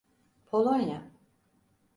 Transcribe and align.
Polonya… 0.45 1.11